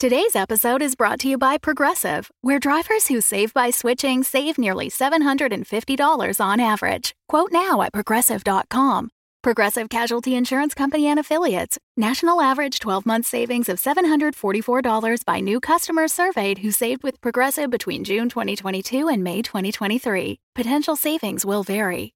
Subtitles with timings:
[0.00, 4.56] Today's episode is brought to you by Progressive, where drivers who save by switching save
[4.56, 7.16] nearly $750 on average.
[7.28, 9.10] Quote now at progressive.com.
[9.42, 11.78] Progressive Casualty Insurance Company and Affiliates.
[11.96, 17.68] National average 12 month savings of $744 by new customers surveyed who saved with Progressive
[17.68, 20.38] between June 2022 and May 2023.
[20.54, 22.14] Potential savings will vary.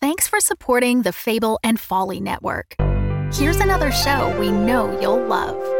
[0.00, 2.76] Thanks for supporting the Fable and Folly Network.
[3.32, 5.79] Here's another show we know you'll love.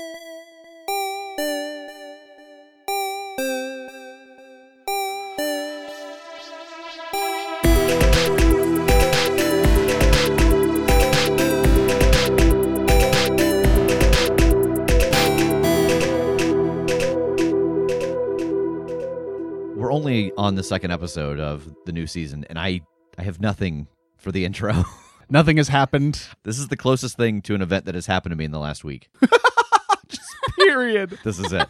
[20.41, 22.81] On the second episode of the new season, and I
[23.15, 23.87] I have nothing
[24.17, 24.83] for the intro.
[25.29, 26.21] Nothing has happened.
[26.43, 28.59] This is the closest thing to an event that has happened to me in the
[28.59, 29.07] last week.
[30.07, 31.17] Just Period.
[31.23, 31.69] this is it.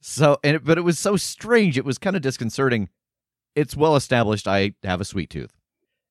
[0.00, 1.76] So, and it, but it was so strange.
[1.76, 2.88] It was kind of disconcerting.
[3.54, 5.54] It's well established I have a sweet tooth,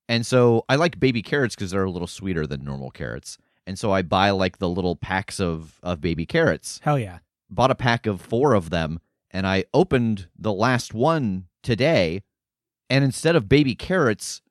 [0.09, 3.37] and so I like baby carrots because they're a little sweeter than normal carrots.
[3.65, 6.81] And so I buy like the little packs of of baby carrots.
[6.83, 7.19] Hell yeah!
[7.49, 8.99] Bought a pack of four of them,
[9.31, 12.21] and I opened the last one today,
[12.89, 14.41] and instead of baby carrots,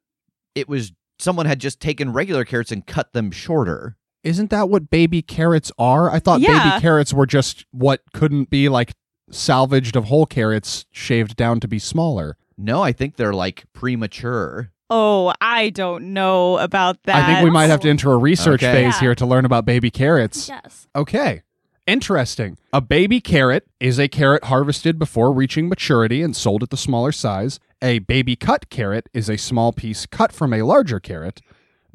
[0.55, 3.97] it was someone had just taken regular carrots and cut them shorter.
[4.25, 6.11] Isn't that what baby carrots are?
[6.11, 6.71] I thought Yeah.
[6.71, 8.93] baby carrots were just what couldn't be like
[9.31, 12.37] salvaged of whole carrots shaved down to be smaller.
[12.59, 14.73] No, I think they're like premature.
[14.91, 17.15] Oh, I don't know about that.
[17.17, 18.73] I think we might have to enter a research Okay.
[18.73, 19.01] phase Yeah.
[19.01, 20.49] here to learn about baby carrots.
[20.49, 20.89] Yes.
[20.97, 21.43] Okay.
[21.91, 22.57] Interesting.
[22.73, 27.11] A baby carrot is a carrot harvested before reaching maturity and sold at the smaller
[27.11, 27.59] size.
[27.83, 31.41] A baby cut carrot is a small piece cut from a larger carrot.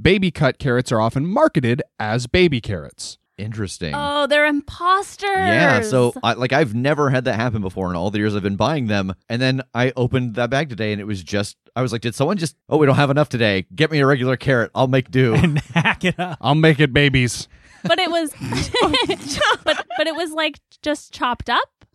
[0.01, 3.17] Baby cut carrots are often marketed as baby carrots.
[3.38, 3.94] Interesting.
[3.95, 5.29] Oh, they're imposters.
[5.29, 8.44] Yeah, so I, like I've never had that happen before in all the years I've
[8.44, 9.13] been buying them.
[9.29, 12.16] And then I opened that bag today and it was just I was like, did
[12.16, 13.66] someone just oh we don't have enough today.
[13.73, 14.72] Get me a regular carrot.
[14.75, 15.35] I'll make do.
[15.73, 16.38] Hack it up.
[16.41, 17.47] I'll make it babies.
[17.88, 18.31] But it was,
[19.63, 21.85] but but it was like just chopped up,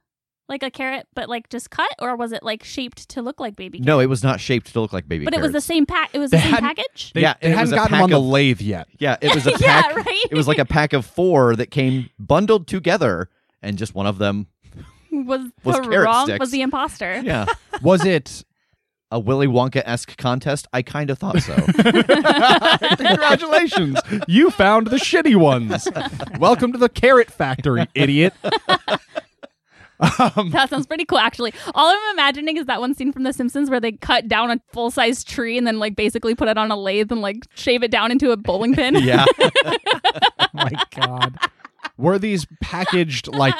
[0.49, 3.57] like a carrot, but like just cut, or was it like shaped to look like
[3.57, 3.79] baby?
[3.81, 5.67] no, it was not shaped to look like baby but it was the carrots.
[5.67, 6.11] same pack.
[6.13, 7.13] It was the They same hadn't- package.
[7.13, 8.89] They, Yeah, they it was hadn't a gotten them on the of- lathe yet.
[8.99, 9.97] Yeah, it was a Yeah, pack.
[9.97, 10.25] right?
[10.31, 13.29] It was like a pack of four that came bundled together,
[13.63, 14.47] and just one of them.
[15.13, 16.27] was Was the carrot wrong?
[16.27, 16.41] sticks.
[16.41, 17.21] Was the imposter?
[17.25, 17.47] Yeah,
[17.83, 18.45] Was it
[19.11, 20.69] a Willy Wonka esque contest.
[20.73, 21.55] I kind of thought so.
[22.97, 23.99] Congratulations.
[24.29, 25.89] you found the shitty ones.
[26.39, 28.35] Welcome to the carrot factory, idiot.
[30.35, 31.53] Um, That sounds pretty cool, actually.
[31.75, 34.59] All I'm imagining is that one scene from The Simpsons where they cut down a
[34.73, 37.83] full size tree and then, like, basically put it on a lathe and, like, shave
[37.83, 38.95] it down into a bowling pin.
[38.95, 39.27] yeah.
[40.41, 41.37] Oh my god.
[41.99, 43.55] Were these packaged like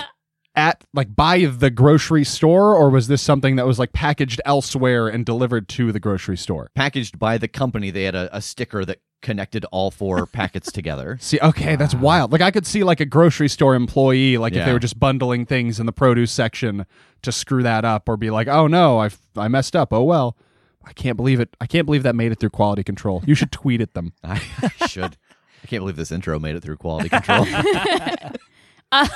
[0.55, 5.09] at like by the grocery store or was this something that was like packaged elsewhere
[5.09, 6.71] and delivered to the grocery store?
[6.75, 11.19] Packaged by the company, they had a, a sticker that connected all four packets together.
[11.21, 12.33] See, okay, that's uh, wild.
[12.33, 15.47] Like I could see like a grocery store employee like if they were just bundling
[15.47, 16.87] things in the produce section
[17.23, 19.93] to screw that up or be like, "Oh no, I I messed up.
[19.93, 20.37] Oh well."
[20.83, 21.55] I can't believe it.
[21.61, 23.23] I can't believe that made it through quality control.
[23.27, 24.15] You should tweet at them.
[24.25, 24.41] I
[24.89, 25.17] should.
[25.63, 27.47] I can't believe this intro made it through quality control.
[28.93, 29.07] Uh,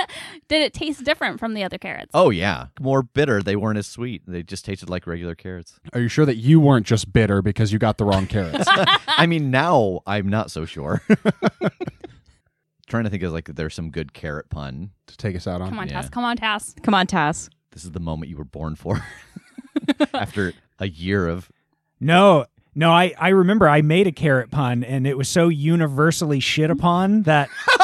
[0.48, 2.10] did it taste different from the other carrots?
[2.14, 3.42] Oh yeah, more bitter.
[3.42, 4.22] They weren't as sweet.
[4.26, 5.78] They just tasted like regular carrots.
[5.92, 8.64] Are you sure that you weren't just bitter because you got the wrong carrots?
[9.08, 11.02] I mean, now I'm not so sure.
[12.86, 15.70] Trying to think of like there's some good carrot pun to take us out on.
[15.70, 15.94] Come on, Yeah.
[16.02, 16.08] Tass.
[16.10, 16.74] Come on, Tass.
[16.82, 17.48] Come on, Tass.
[17.72, 19.04] This is the moment you were born for.
[20.12, 21.50] After a year of
[21.98, 26.40] No, no, I, I remember I made a carrot pun and it was so universally
[26.40, 27.48] shit upon that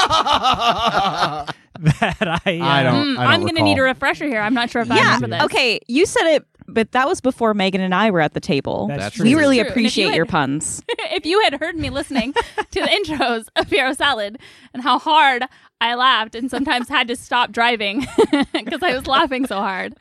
[1.81, 4.41] that I uh, I don't- Mm, I'm going to need a refresher here.
[4.41, 5.15] I'm not sure if I yeah.
[5.15, 5.45] remember this.
[5.47, 8.87] Okay, you said it, but that was before Megan and I were at the table.
[8.89, 9.25] That's That's true.
[9.25, 9.61] we really True.
[9.63, 10.83] And if you appreciate had- your puns.
[10.89, 14.39] if you had heard me listening to the intros of Hero Salad
[14.75, 15.45] and how hard
[15.81, 18.01] I laughed and sometimes had to stop driving
[18.53, 19.95] because I was laughing so hard,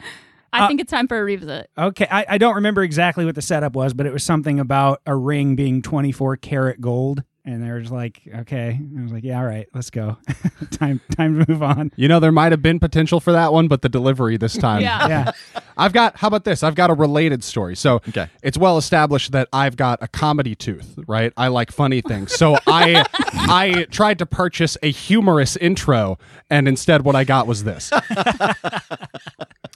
[0.51, 1.69] I Uh, think it's time for a revisit.
[1.77, 5.01] Okay, I, I don't remember exactly what the setup was, but it was something about
[5.05, 7.23] a ring being 24 karat gold.
[7.51, 8.79] And they were just like, okay.
[8.97, 10.17] I was like, yeah, all right, let's go.
[10.71, 11.91] time time to move on.
[11.95, 14.81] You know, there might have been potential for that one, but the delivery this time.
[14.83, 15.07] Yeah.
[15.07, 15.31] Yeah.
[15.77, 16.61] I've got, how about this?
[16.61, 17.75] I've got a related story.
[17.75, 18.27] So Okay.
[18.43, 21.33] it's well established that I've got a comedy tooth, right?
[21.37, 22.33] I like funny things.
[22.33, 23.03] So I
[23.33, 26.19] I tried to purchase a humorous intro,
[26.51, 27.91] and instead what I got was this.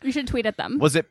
[0.04, 0.78] You should tweet at them.
[0.80, 1.08] was it?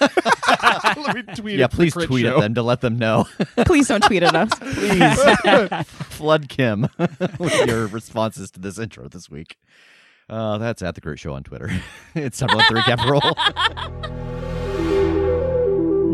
[0.00, 2.36] Let me tweet yeah, at please Crit tweet Show.
[2.36, 3.26] at them to let them know.
[3.64, 4.50] Please don't tweet at us.
[4.60, 5.18] please
[6.06, 6.88] flood Kim
[7.38, 9.56] with your responses to this intro this week.
[10.28, 11.70] Uh, that's at the Crit Show on Twitter.
[12.14, 13.20] it's several three capital.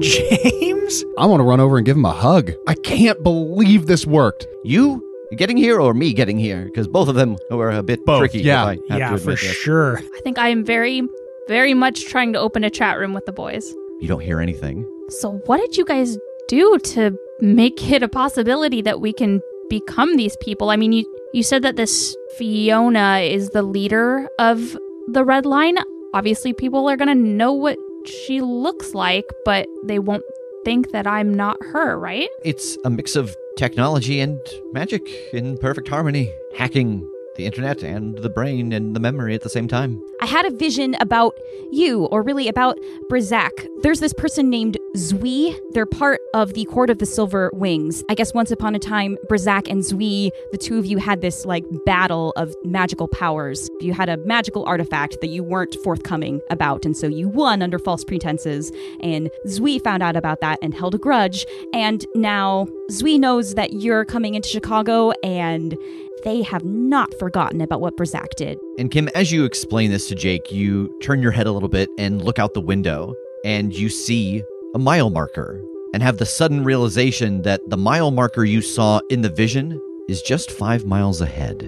[0.00, 1.04] James?
[1.16, 2.50] I want to run over and give him a hug.
[2.66, 4.46] I can't believe this worked.
[4.64, 5.02] you
[5.36, 6.64] getting here or me getting here?
[6.66, 8.40] Because both of them were a bit Both, tricky.
[8.40, 8.64] yeah.
[8.66, 9.56] I have Yeah, to for admit this.
[9.56, 9.98] sure.
[9.98, 11.02] I think I am very,
[11.48, 13.72] very much trying to open a chat room with the boys.
[14.00, 14.84] You don't hear anything.
[15.08, 16.18] So, what did you guys
[16.48, 19.40] do to make it a possibility that we can
[19.72, 20.68] become these people?
[20.68, 24.76] I mean, you you said that this Fiona is the leader of
[25.08, 25.78] the Red Line.
[26.12, 30.24] Obviously, people are gonna know what she looks like, but they won't
[30.62, 32.28] think that I'm not her, right?
[32.44, 34.38] It's a mix of technology and
[34.72, 39.48] magic in perfect harmony, hacking the internet and the brain and the memory at the
[39.48, 40.02] same time.
[40.20, 41.34] I had a vision about
[41.70, 42.78] you, or really about
[43.10, 43.50] Brizak.
[43.82, 45.56] There's this person named Zui.
[45.72, 48.04] They're part of the Court of the Silver Wings.
[48.08, 51.44] I guess once upon a time, Brizak and Zui, the two of you had this
[51.44, 53.68] like battle of magical powers.
[53.80, 57.78] You had a magical artifact that you weren't forthcoming about, and so you won under
[57.78, 58.70] false pretenses.
[59.00, 61.46] And Zui found out about that and held a grudge.
[61.72, 65.76] And now Zui knows that you're coming into Chicago, and
[66.24, 68.58] they have not forgotten about what Brizak did.
[68.78, 71.88] And Kim, as you explain this to Jake, you turn your head a little bit
[71.98, 73.14] and look out the window,
[73.44, 74.42] and you see
[74.74, 79.22] a mile marker, and have the sudden realization that the mile marker you saw in
[79.22, 81.58] the vision is just five miles ahead.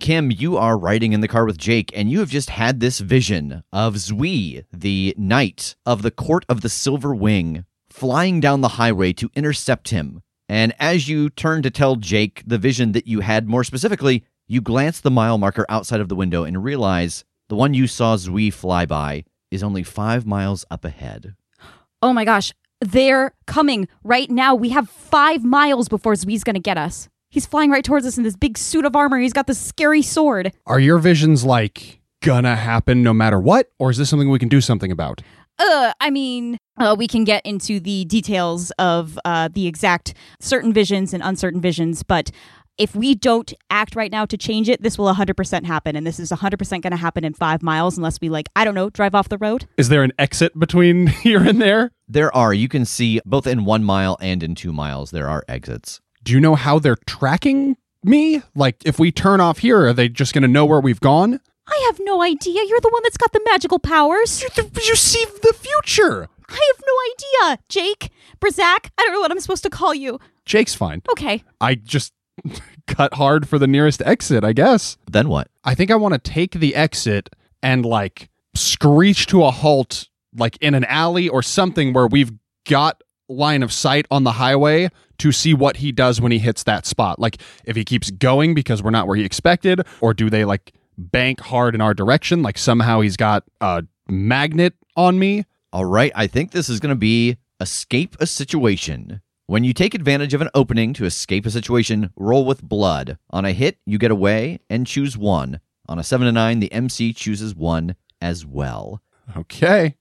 [0.00, 2.98] Kim, you are riding in the car with Jake, and you have just had this
[2.98, 8.68] vision of Zui, the knight of the Court of the Silver Wing, flying down the
[8.68, 10.20] highway to intercept him.
[10.52, 14.60] And as you turn to tell Jake the vision that you had more specifically, you
[14.60, 18.52] glance the mile marker outside of the window and realize the one you saw Zui
[18.52, 21.34] fly by is only five miles up ahead.
[22.04, 24.56] Oh my gosh, they're coming right now.
[24.56, 27.08] We have five miles before Zui's gonna get us.
[27.30, 29.20] He's flying right towards us in this big suit of armor.
[29.20, 30.52] He's got this scary sword.
[30.66, 33.70] Are your visions like gonna happen no matter what?
[33.78, 35.22] Or is this something we can do something about?
[35.62, 40.72] Uh, I mean, uh, we can get into the details of uh, the exact certain
[40.72, 42.32] visions and uncertain visions, but
[42.78, 45.94] if we don't act right now to change it, this will 100% happen.
[45.94, 48.74] And this is 100% going to happen in five miles unless we, like, I don't
[48.74, 49.66] know, drive off the road.
[49.76, 51.92] Is there an exit between here and there?
[52.08, 55.44] There are, you can see both in one mile and in two miles, there are
[55.46, 56.00] exits.
[56.24, 58.42] Do you know how they're tracking me?
[58.56, 61.40] Like, if we turn off here, are they just gonna know where we've gone?
[61.72, 62.62] I have no idea.
[62.66, 64.42] You're the one that's got the magical powers.
[64.42, 64.48] You,
[64.84, 66.28] you see the future.
[66.48, 67.62] I have no idea.
[67.70, 68.10] Jake,
[68.40, 70.20] Brizak, I don't know what I'm supposed to call you.
[70.44, 71.00] Jake's fine.
[71.10, 71.42] Okay.
[71.62, 72.12] I just
[72.86, 74.98] cut hard for the nearest exit, I guess.
[75.10, 75.48] Then what?
[75.64, 77.30] I think I want to take the exit
[77.62, 82.32] and like screech to a halt, like in an alley or something where we've
[82.68, 86.64] got line of sight on the highway to see what he does when he hits
[86.64, 87.18] that spot.
[87.18, 90.74] Like if he keeps going because we're not where he expected, or do they like
[90.96, 92.42] bank hard in our direction?
[92.42, 95.44] Like somehow he's got a magnet on me.
[95.72, 99.22] All right, I think this is going to be escape a situation.
[99.46, 103.18] When you take advantage of an opening to escape a situation, roll with blood.
[103.30, 105.60] On a hit, you get away and choose one.
[105.88, 109.02] On a 7 to 9, the MC chooses one as well.
[109.36, 109.96] Okay.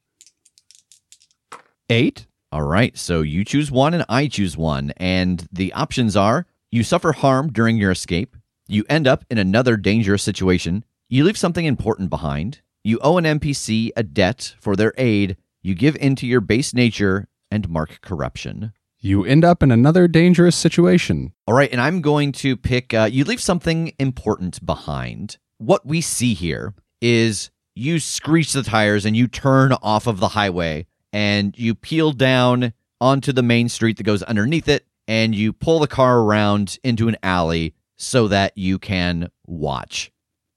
[1.89, 2.27] Eight.
[2.51, 4.91] All right, so you choose one and I choose one.
[4.97, 8.35] And the options are you suffer harm during your escape,
[8.71, 10.85] You end up in another dangerous situation.
[11.09, 12.61] You leave something important behind.
[12.85, 15.35] You owe an NPC a debt for their aid.
[15.61, 18.71] You give into your base nature and mark corruption.
[18.97, 21.33] You end up in another dangerous situation.
[21.45, 22.93] All right, and I'm going to pick.
[22.93, 25.37] Uh, you leave something important behind.
[25.57, 30.29] What we see here is you screech the tires and you turn off of the
[30.29, 35.51] highway and you peel down onto the main street that goes underneath it and you
[35.51, 40.11] pull the car around into an alley so that you can watch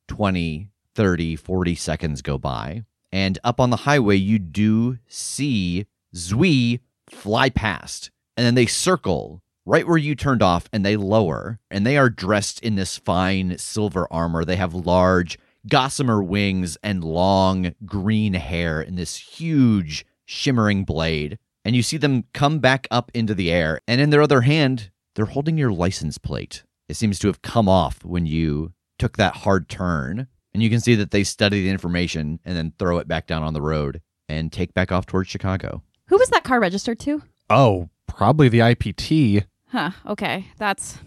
[0.08, 2.84] 20, 30, 40 seconds go by.
[3.12, 9.42] And up on the highway, you do see Zui fly past and then they circle
[9.66, 13.58] right where you turned off and they lower and they are dressed in this fine
[13.58, 20.82] silver armor they have large gossamer wings and long green hair in this huge shimmering
[20.82, 24.40] blade and you see them come back up into the air and in their other
[24.40, 29.16] hand they're holding your license plate it seems to have come off when you took
[29.16, 32.98] that hard turn and you can see that they study the information and then throw
[32.98, 36.44] it back down on the road and take back off towards chicago Who was that
[36.44, 37.22] car registered to?
[37.50, 39.44] Oh, probably the IPT.
[39.68, 39.90] Huh.
[40.06, 40.46] Okay.
[40.58, 40.98] That's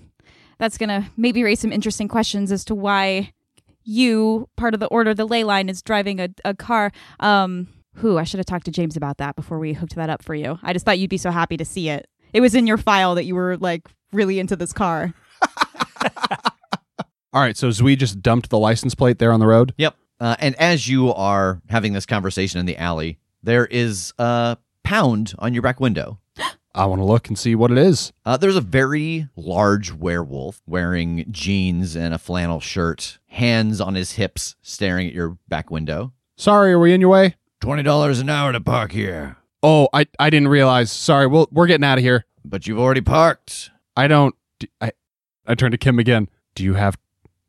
[0.60, 3.32] that's gonna maybe raise some interesting questions as to why
[3.84, 6.92] you, part of the order, the ley line, is driving a, a car.
[7.20, 10.22] Um, who I should have talked to James about that before we hooked that up
[10.22, 10.60] for you.
[10.62, 12.08] I just thought you'd be so happy to see it.
[12.34, 15.14] It was in your file that you were like really into this car.
[17.34, 19.74] All right, so Zui just dumped the license plate there on the road.
[19.78, 19.96] Yep.
[20.20, 25.34] Uh, and as you are having this conversation in the alley, there is a pound
[25.38, 26.20] on your back window.
[26.76, 28.14] I want to look and see what it is.
[28.26, 34.14] Uh, there's a very large werewolf wearing jeans and a flannel shirt, hands on his
[34.14, 36.14] hips, staring at your back window.
[36.36, 37.36] Sorry, are we in your way?
[37.60, 39.38] Twenty dollars an hour to park here.
[39.64, 40.92] Oh, I I didn't realize.
[40.92, 42.26] Sorry, we'll, we're getting out of here.
[42.46, 43.72] But you've already parked.
[43.96, 44.36] I don't.
[44.80, 44.92] I
[45.48, 46.30] I turn to Kim again.
[46.56, 46.98] Do you have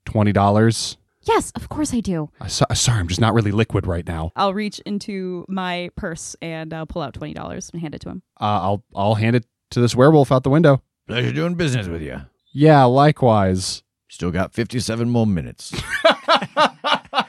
[0.05, 0.97] twenty dollars?
[1.23, 2.31] Yes, of course I do.
[2.47, 4.33] So, sorry, I'm just not really liquid right now.
[4.35, 8.09] I'll reach into my purse and I'll pull out twenty dollars and hand it to
[8.09, 8.23] him.
[8.41, 10.83] Uh, I'll I'll hand it to this werewolf out the window.
[11.07, 12.23] Pleasure doing business with you.
[12.53, 13.83] Yeah, likewise.
[14.09, 15.73] Still got 57 more minutes.
[16.57, 17.27] and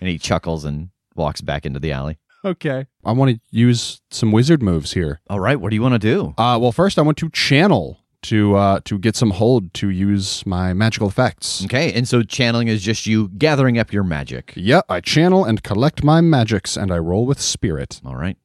[0.00, 2.18] he chuckles and walks back into the alley.
[2.44, 2.86] Okay.
[3.04, 5.20] I want to use some wizard moves here.
[5.30, 6.34] All right, what do you want to do?
[6.36, 10.44] Uh, well, first I want to channel to uh, to get some hold to use
[10.46, 11.64] my magical effects.
[11.64, 14.52] Okay, and so channeling is just you gathering up your magic.
[14.56, 18.00] Yeah, I channel and collect my magics, and I roll with spirit.
[18.04, 18.36] All right.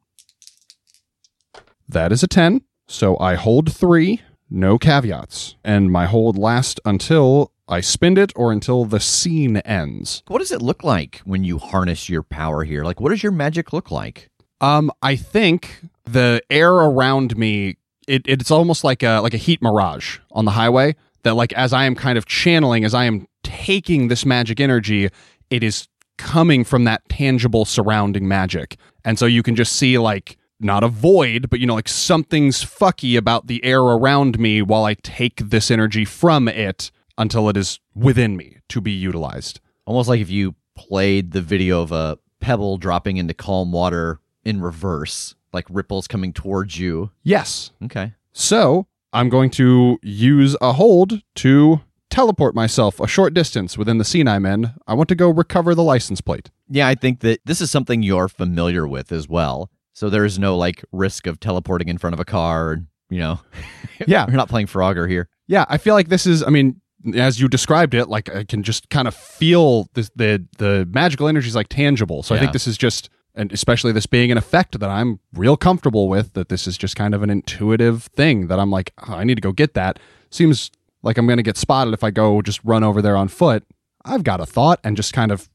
[1.87, 2.61] That is a ten.
[2.87, 8.51] So I hold three, no caveats, and my hold lasts until I spend it or
[8.51, 10.23] until the scene ends.
[10.27, 12.83] What does it look like when you harness your power here?
[12.83, 14.29] Like, what does your magic look like?
[14.59, 17.77] Um, I think the air around me
[18.09, 20.95] it, it's almost like a like a heat mirage on the highway.
[21.23, 25.09] That like as I am kind of channeling, as I am taking this magic energy,
[25.49, 25.87] it is
[26.17, 30.87] coming from that tangible surrounding magic, and so you can just see like not a
[30.87, 35.37] void, but you know like something's fucky about the air around me while I take
[35.37, 39.59] this energy from it until it is within me to be utilized.
[39.85, 44.61] Almost like if you played the video of a pebble dropping into calm water in
[44.61, 47.11] reverse, like ripples coming towards you.
[47.23, 47.71] Yes.
[47.83, 48.13] Okay.
[48.31, 54.03] So I'm going to use a hold to teleport myself a short distance within the
[54.05, 54.71] scene I'm in.
[54.87, 56.49] I want to go recover the license plate.
[56.67, 59.69] Yeah, I think that this is something you're familiar with as well.
[59.93, 62.69] So there is no like risk of teleporting in front of a car.
[62.69, 62.77] Or,
[63.09, 63.39] you know,
[64.07, 64.25] Yeah.
[64.27, 65.27] You're not playing Frogger here.
[65.47, 66.43] Yeah, I feel like this is.
[66.43, 66.79] I mean,
[67.15, 71.27] as you described it, like I can just kind of feel this, the the magical
[71.27, 72.23] energy is like tangible.
[72.23, 75.57] So I think this is just, and especially this being an effect that I'm real
[75.57, 76.33] comfortable with.
[76.33, 79.35] That this is just kind of an intuitive thing that I'm like, oh, I need
[79.35, 79.99] to go get that.
[80.29, 80.71] Seems
[81.01, 83.63] like I'm going to get spotted if I go just run over there on foot.
[84.05, 85.49] I've got a thought and just kind of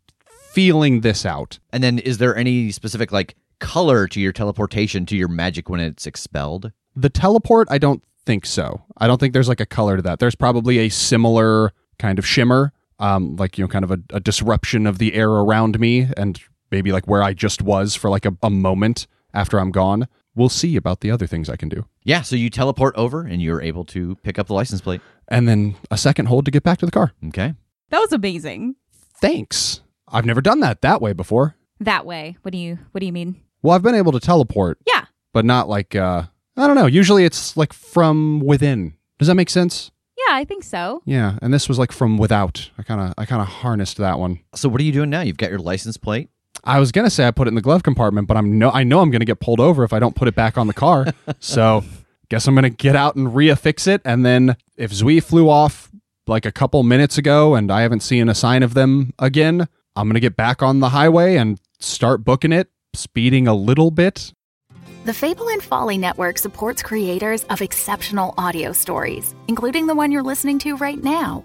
[0.53, 1.59] feeling this out.
[1.73, 5.81] And then is there any specific like color to your teleportation to your magic when
[5.81, 6.73] it's expelled?
[6.95, 8.85] The teleport, I don't think so.
[8.99, 10.19] I don't think there's like a color to that.
[10.19, 14.21] There's probably a similar kind of shimmer, um, like you know, kind of a, a
[14.21, 16.41] disruption of the air around me, and
[16.75, 20.09] maybe like where I just was for like a, a moment after I'm gone.
[20.35, 21.87] We'll see about the other things I can do.
[22.03, 25.01] Yeah, so you teleport over and you're able to pick up the license plate.
[25.29, 27.13] And then a second hold to get back to the car.
[27.29, 27.55] Okay.
[27.91, 28.75] That was amazing.
[29.21, 29.81] Thanks.
[30.09, 31.55] I've never done that that way before.
[31.79, 32.37] That way.
[32.43, 33.41] What do you What do you mean?
[33.63, 35.05] Well, I've been able to teleport, Yeah.
[35.33, 36.25] but not like uh
[36.57, 36.87] I don't know.
[36.87, 38.95] Usually it's like from within.
[39.19, 39.93] Does that make sense?
[40.17, 41.03] Yeah, I think so.
[41.05, 42.71] Yeah, and this was like from without.
[42.79, 44.41] I kind of I kind of harnessed that one.
[44.55, 45.21] So what are you doing now?
[45.23, 46.29] You've got your license plate.
[46.65, 48.85] I was gonna say I put it in the glove compartment, but I'm no I
[48.85, 51.07] know I'm gonna get pulled over if I don't put it back on the car.
[51.41, 51.85] so
[52.29, 55.91] guess I'm gonna get out and reaffix it, and then if Zui flew off
[56.27, 60.09] like a couple minutes ago and I haven't seen a sign of them again, I'm
[60.09, 64.33] going to get back on the highway and start booking it, speeding a little bit.
[65.05, 70.23] The Fable and Folly Network supports creators of exceptional audio stories, including the one you're
[70.23, 71.45] listening to right now.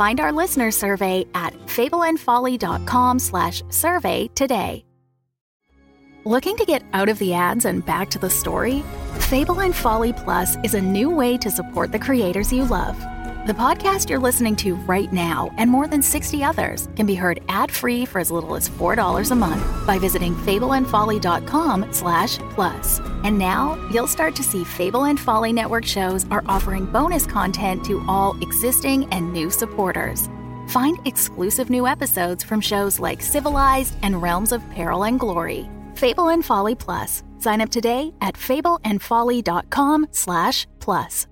[0.00, 4.82] Find our listener survey at fableandfolly.com slash survey today.
[6.24, 8.82] Looking to get out of the ads and back to the story?
[9.28, 12.96] Fable and Folly Plus is a new way to support the creators you love.
[13.46, 17.40] The podcast you're listening to right now and more than 60 others can be heard
[17.48, 23.00] ad-free for as little as $4 a month by visiting fableandfolly.com slash plus.
[23.24, 27.82] And now you'll start to see Fable and Folly Network shows are offering bonus content
[27.86, 30.28] to all existing and new supporters.
[30.68, 35.66] Find exclusive new episodes from shows like Civilized and Realms of Peril and Glory.
[35.94, 37.22] Fable and Folly Plus.
[37.38, 41.26] Sign up today at fableandfolly.com slash plus.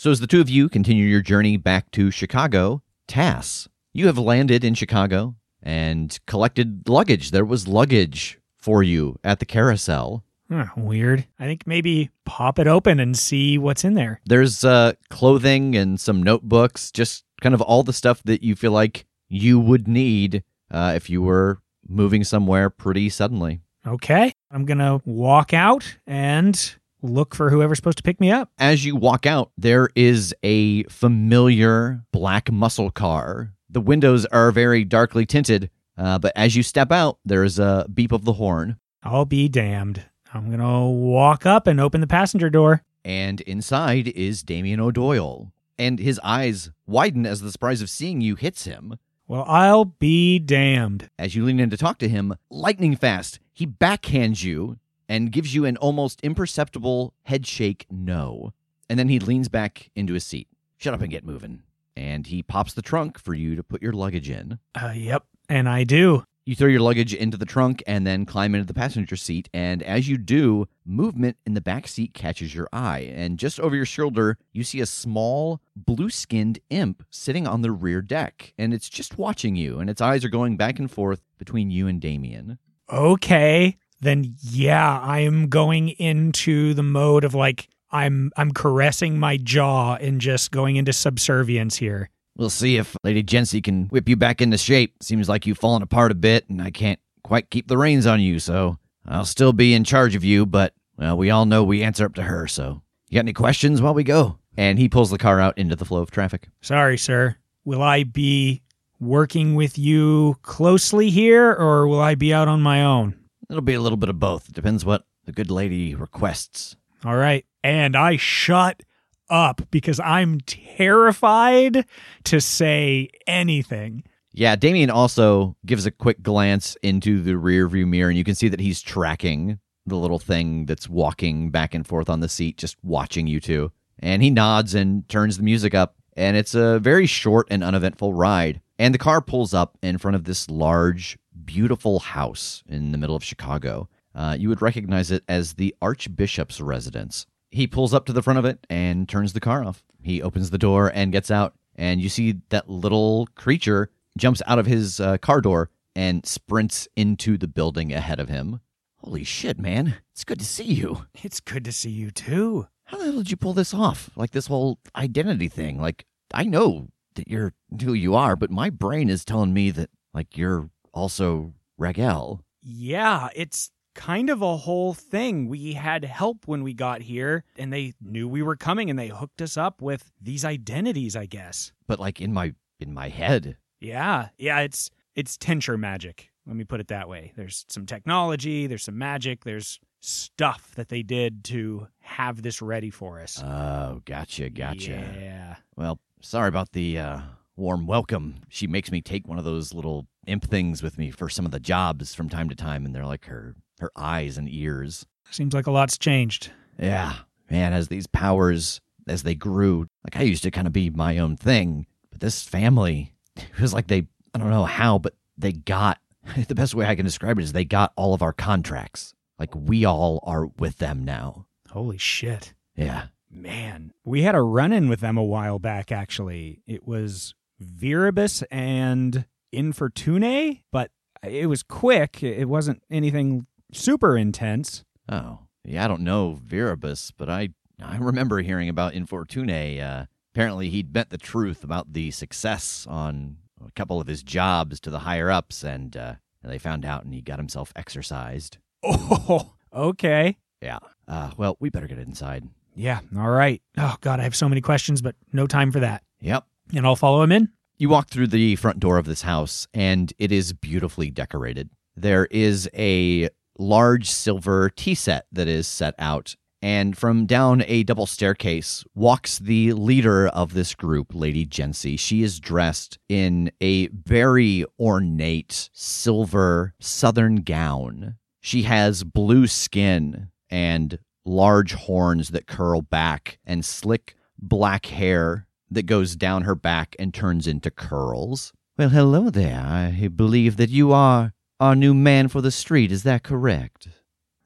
[0.00, 4.16] So, as the two of you continue your journey back to Chicago, Tass, you have
[4.16, 7.32] landed in Chicago and collected luggage.
[7.32, 10.24] There was luggage for you at the carousel.
[10.50, 11.26] Huh, weird.
[11.38, 14.22] I think maybe pop it open and see what's in there.
[14.24, 18.72] There's uh, clothing and some notebooks, just kind of all the stuff that you feel
[18.72, 23.60] like you would need uh, if you were moving somewhere pretty suddenly.
[23.86, 24.32] Okay.
[24.50, 28.50] I'm going to walk out and look for whoever's supposed to pick me up.
[28.58, 33.52] As you walk out, there is a familiar black muscle car.
[33.68, 38.12] The windows are very darkly tinted, uh, but as you step out, there's a beep
[38.12, 38.76] of the horn.
[39.02, 40.04] I'll be damned.
[40.32, 42.82] I'm going to walk up and open the passenger door.
[43.04, 45.52] And inside is Damien O'Doyle.
[45.78, 48.98] And his eyes widen as the surprise of seeing you hits him.
[49.26, 51.08] Well, I'll be damned.
[51.16, 54.79] As you lean in to talk to him, lightning fast, he backhands you
[55.10, 58.52] and gives you an almost imperceptible head shake no.
[58.88, 60.46] And then he leans back into his seat.
[60.78, 61.64] Shut up and get moving.
[61.96, 64.60] And he pops the trunk for you to put your luggage in.
[64.80, 65.24] Uh, yep.
[65.48, 66.22] And I do.
[66.46, 69.48] You throw your luggage into the trunk and then climb into the passenger seat.
[69.52, 73.12] And as you do, movement in the back seat catches your eye.
[73.12, 77.72] And just over your shoulder, you see a small, blue skinned imp sitting on the
[77.72, 78.54] rear deck.
[78.56, 81.88] And it's just watching you, and its eyes are going back and forth between you
[81.88, 82.58] and Damien.
[82.88, 83.76] Okay.
[84.00, 89.96] Then yeah, I am going into the mode of like I'm I'm caressing my jaw
[89.96, 92.10] and just going into subservience here.
[92.36, 95.02] We'll see if Lady Jency can whip you back into shape.
[95.02, 98.20] Seems like you've fallen apart a bit, and I can't quite keep the reins on
[98.20, 101.82] you, so I'll still be in charge of you, but, well, we all know we
[101.82, 102.82] answer up to her, so.
[103.08, 104.38] You got any questions while we go?
[104.56, 106.48] And he pulls the car out into the flow of traffic.
[106.60, 107.36] Sorry, sir.
[107.64, 108.62] Will I be
[109.00, 113.16] working with you closely here, or will I be out on my own?
[113.50, 114.48] It'll be a little bit of both.
[114.48, 116.76] It depends what the good lady requests.
[117.04, 117.44] All right.
[117.64, 118.84] And I shut
[119.28, 121.84] up because I'm terrified
[122.24, 124.04] to say anything.
[124.32, 128.36] Yeah, Damien also gives a quick glance into the rear view mirror, and you can
[128.36, 132.56] see that he's tracking the little thing that's walking back and forth on the seat,
[132.56, 133.72] just watching you two.
[133.98, 138.14] And he nods and turns the music up, and it's a very short and uneventful
[138.14, 138.60] ride.
[138.78, 141.18] And the car pulls up in front of this large,
[141.52, 143.88] beautiful house in the middle of Chicago.
[144.14, 147.26] Uh, you would recognize it as the Archbishop's residence.
[147.50, 149.82] He pulls up to the front of it and turns the car off.
[150.00, 154.60] He opens the door and gets out, and you see that little creature jumps out
[154.60, 158.60] of his uh, car door and sprints into the building ahead of him.
[158.98, 159.96] Holy shit, man.
[160.12, 161.06] It's good to see you.
[161.24, 162.68] It's good to see you too.
[162.84, 164.10] How the hell did you pull this off?
[164.14, 165.80] Like this whole identity thing.
[165.80, 169.90] Like, I know that you're who you are, but my brain is telling me that,
[170.14, 172.40] like, you're also Raguel.
[172.62, 175.48] Yeah, it's kind of a whole thing.
[175.48, 179.08] We had help when we got here, and they knew we were coming, and they
[179.08, 181.72] hooked us up with these identities, I guess.
[181.86, 183.56] But like in my in my head.
[183.80, 186.30] Yeah, yeah, it's it's tincture magic.
[186.46, 187.32] Let me put it that way.
[187.36, 192.90] There's some technology, there's some magic, there's stuff that they did to have this ready
[192.90, 193.42] for us.
[193.42, 195.14] Oh, gotcha, gotcha.
[195.20, 195.56] Yeah.
[195.76, 197.20] Well, sorry about the uh,
[197.56, 198.36] warm welcome.
[198.48, 201.52] She makes me take one of those little imp things with me for some of
[201.52, 205.06] the jobs from time to time, and they're like her her eyes and ears.
[205.30, 206.50] Seems like a lot's changed.
[206.78, 207.14] Yeah,
[207.50, 211.18] man, as these powers as they grew, like I used to kind of be my
[211.18, 215.52] own thing, but this family, it was like they I don't know how, but they
[215.52, 215.98] got
[216.48, 219.14] the best way I can describe it is they got all of our contracts.
[219.38, 221.46] Like we all are with them now.
[221.70, 222.54] Holy shit.
[222.76, 223.06] Yeah.
[223.30, 226.62] Man, we had a run in with them a while back, actually.
[226.66, 230.90] It was Viribus and Infortune, but
[231.22, 232.22] it was quick.
[232.22, 234.84] It wasn't anything super intense.
[235.08, 237.50] Oh, yeah, I don't know Viribus, but I
[237.82, 239.50] I remember hearing about Infortune.
[239.80, 243.36] Uh, apparently, he'd bet the truth about the success on
[243.66, 247.14] a couple of his jobs to the higher ups, and uh, they found out, and
[247.14, 248.58] he got himself exercised.
[248.82, 250.36] Oh, okay.
[250.62, 250.78] Yeah.
[251.08, 252.48] Uh, well, we better get inside.
[252.74, 253.60] Yeah, all right.
[253.76, 256.02] Oh, God, I have so many questions, but no time for that.
[256.20, 256.44] Yep.
[256.74, 257.48] And I'll follow him in.
[257.80, 261.70] You walk through the front door of this house, and it is beautifully decorated.
[261.96, 267.84] There is a large silver tea set that is set out, and from down a
[267.84, 271.98] double staircase walks the leader of this group, Lady Jency.
[271.98, 278.16] She is dressed in a very ornate silver southern gown.
[278.42, 285.84] She has blue skin and large horns that curl back and slick black hair that
[285.84, 288.52] goes down her back and turns into curls.
[288.76, 289.60] Well, hello there.
[289.60, 292.90] I believe that you are our new man for the street.
[292.90, 293.88] Is that correct?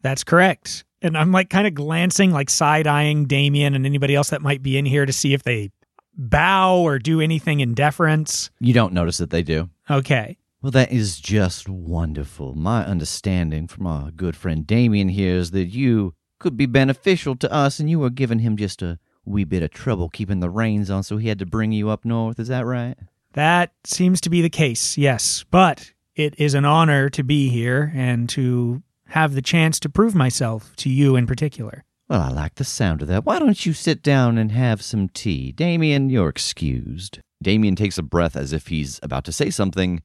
[0.03, 0.85] That's correct.
[1.03, 4.63] And I'm like kind of glancing, like side eyeing Damien and anybody else that might
[4.63, 5.71] be in here to see if they
[6.17, 8.51] bow or do anything in deference.
[8.61, 9.71] You don't notice that they do.
[9.91, 10.37] Okay.
[10.63, 12.55] Well, that is just wonderful.
[12.55, 17.53] My understanding from our good friend Damien here is that you could be beneficial to
[17.53, 20.91] us and you were giving him just a wee bit of trouble keeping the reins
[20.91, 22.39] on, so he had to bring you up north.
[22.39, 22.97] Is that right?
[23.33, 25.45] That seems to be the case, yes.
[25.51, 30.15] But it is an honor to be here and to have the chance to prove
[30.15, 31.85] myself to you in particular.
[32.09, 33.25] Well, I like the sound of that.
[33.25, 35.53] Why don't you sit down and have some tea?
[35.53, 37.21] Damien, you're excused.
[37.43, 40.03] Damien takes a breath as if he's about to say something,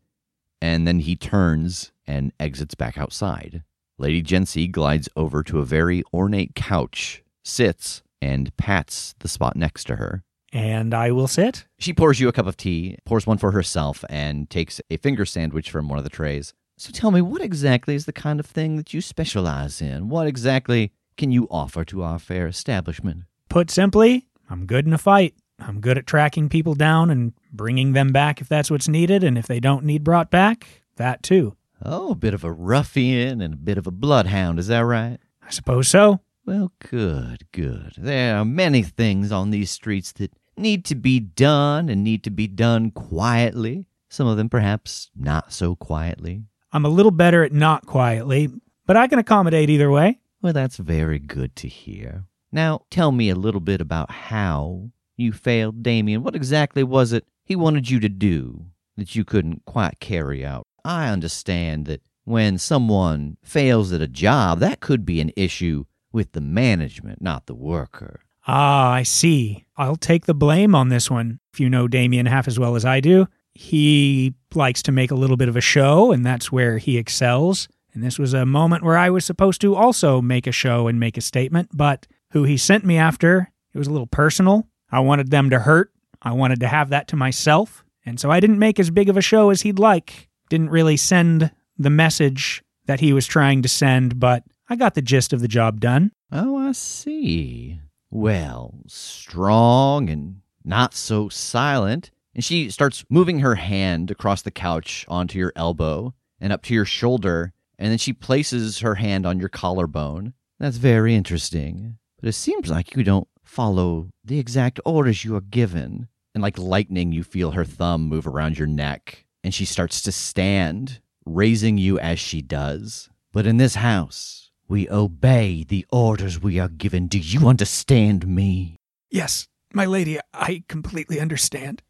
[0.62, 3.64] and then he turns and exits back outside.
[3.98, 9.86] Lady Jency glides over to a very ornate couch, sits, and pats the spot next
[9.86, 10.24] to her.
[10.52, 11.66] And I will sit.
[11.78, 15.26] She pours you a cup of tea, pours one for herself, and takes a finger
[15.26, 16.54] sandwich from one of the trays.
[16.78, 20.10] So tell me, what exactly is the kind of thing that you specialize in?
[20.10, 23.26] What exactly can you offer to our fair establishment?
[23.50, 25.36] Put simply, I'm good in a fight.
[25.60, 29.38] I'm good at tracking people down and bringing them back if that's what's needed, and
[29.38, 31.56] if they don't need brought back, that too.
[31.84, 35.18] Oh, a bit of a ruffian and a bit of a bloodhound, is that right?
[35.46, 36.22] I suppose so.
[36.50, 37.94] Well, good, good.
[37.96, 42.32] There are many things on these streets that need to be done and need to
[42.32, 43.86] be done quietly.
[44.10, 46.46] Some of them perhaps not so quietly.
[46.74, 48.50] I'm a little better at not quietly,
[48.88, 50.22] but I can accommodate either way.
[50.42, 52.26] Well, that's very good to hear.
[52.52, 56.24] Now, tell me a little bit about how you failed Damien.
[56.24, 58.66] What exactly was it he wanted you to do
[58.98, 60.66] that you couldn't quite carry out?
[60.84, 66.32] I understand that when someone fails at a job, that could be an issue with
[66.32, 68.22] the management, not the worker.
[68.48, 69.66] Ah, I see.
[69.78, 71.40] I'll take the blame on this one.
[71.54, 75.16] If you know Damien half as well as I do, he likes to make a
[75.16, 77.68] little bit of a show, and that's where he excels.
[77.94, 81.00] And this was a moment where I was supposed to also make a show and
[81.00, 84.68] make a statement, but who he sent me after, it was a little personal.
[84.92, 85.92] I wanted them to hurt.
[86.22, 87.84] I wanted to have that to myself.
[88.06, 90.30] And so I didn't make as big of a show as he'd like.
[90.50, 95.02] Didn't really send the message that he was trying to send, but I got the
[95.02, 96.12] gist of the job done.
[96.32, 97.80] Oh, I see.
[98.12, 102.12] Well, strong and not so silent.
[102.36, 106.74] And she starts moving her hand across the couch onto your elbow and up to
[106.74, 110.34] your shoulder, and then she places her hand on your collarbone.
[110.60, 111.98] That's very interesting.
[112.22, 116.08] But it seems like you don't follow the exact orders you are given.
[116.36, 120.12] And like lightning, you feel her thumb move around your neck, and she starts to
[120.12, 123.10] stand, raising you as she does.
[123.34, 124.39] But in this house,
[124.70, 127.08] we obey the orders we are given.
[127.08, 128.78] Do you understand me?
[129.10, 131.82] Yes, my lady, I completely understand.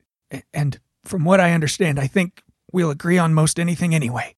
[0.54, 4.36] And from what I understand, I think we'll agree on most anything anyway.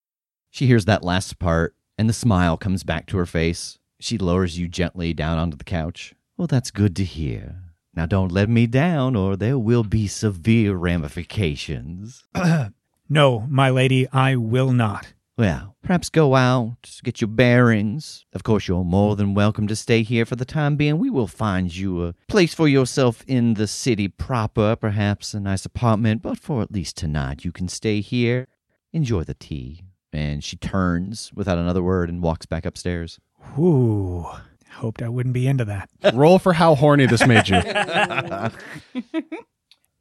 [0.50, 3.78] She hears that last part, and the smile comes back to her face.
[4.00, 6.16] She lowers you gently down onto the couch.
[6.36, 7.58] Well, that's good to hear.
[7.94, 12.24] Now don't let me down, or there will be severe ramifications.
[13.10, 15.14] no, my lady, I will not.
[15.38, 18.26] Well, perhaps go out, get your bearings.
[18.34, 21.00] Of course, you're more than welcome to stay here for the time being.
[21.00, 25.66] We will find you a place for yourself in the city proper, perhaps a nice
[25.66, 28.48] apartment, but for at least tonight, you can stay here.
[28.94, 29.82] Enjoy the tea.
[30.14, 33.18] And she turns without another word and walks back upstairs.
[33.58, 34.28] Ooh,
[34.70, 35.90] hoped I wouldn't be into that.
[36.14, 37.62] Roll for how horny this made you.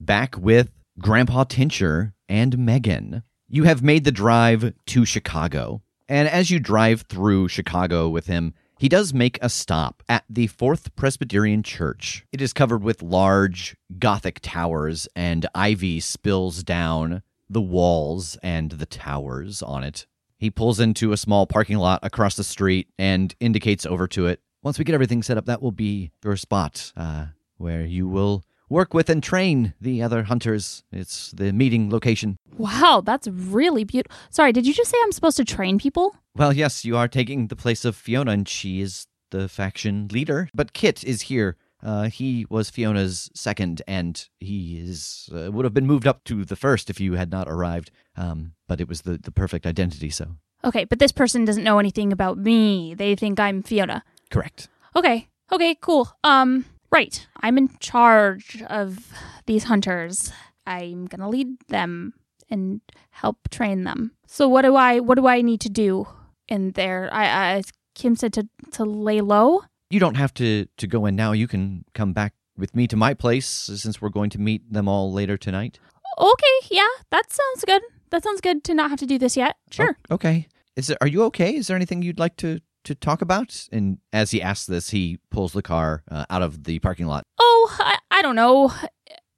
[0.01, 3.23] back with Grandpa Tincher and Megan.
[3.53, 5.83] You have made the drive to Chicago.
[6.09, 10.47] And as you drive through Chicago with him, he does make a stop at the
[10.47, 12.25] Fourth Presbyterian Church.
[12.31, 18.87] It is covered with large Gothic towers, and ivy spills down the walls and the
[18.87, 20.07] towers on it.
[20.39, 24.41] He pulls into a small parking lot across the street and indicates over to it.
[24.63, 28.45] Once we get everything set up, that will be your spot uh, where you will
[28.71, 30.85] work with and train the other hunters.
[30.91, 32.37] It's the meeting location.
[32.57, 34.17] Wow, that's really beautiful.
[34.31, 36.17] Sorry, did you just say I'm supposed to train people?
[36.37, 40.49] Well, yes, you are taking the place of Fiona, and she is the faction leader.
[40.55, 41.57] But Kit is here.
[41.83, 46.45] Uh, he was Fiona's second, and he is uh, would have been moved up to
[46.45, 47.91] the first if you had not arrived.
[48.17, 50.37] Um, but it was the, the perfect identity, so.
[50.63, 52.93] Okay, but this person doesn't know anything about me.
[52.95, 54.05] They think I'm Fiona.
[54.31, 54.69] Correct.
[54.95, 55.29] Okay.
[55.51, 56.13] Okay, cool.
[56.23, 57.27] Um, right.
[57.41, 59.13] I'm in charge of
[59.47, 60.33] these hunters.
[60.67, 62.15] I'm going to lead them
[62.49, 64.13] and help train them.
[64.27, 66.07] So what do I what do I need to do
[66.49, 67.09] in there?
[67.13, 67.63] I, I
[67.95, 69.63] Kim said to to lay low.
[69.91, 71.33] You don't have to to go in now.
[71.33, 74.89] You can come back with me to my place since we're going to meet them
[74.89, 75.79] all later tonight.
[76.19, 77.83] Okay, yeah, that sounds good.
[78.11, 79.57] That sounds good to not have to do this yet.
[79.59, 79.99] Oh, sure.
[80.11, 80.49] Oh, okay.
[80.77, 81.55] Is there, are you okay?
[81.55, 83.69] Is there anything you'd like to to talk about?
[83.73, 87.25] And as he asks this, he pulls the car uh, out of the parking lot.
[87.39, 88.73] Oh, I, I don't know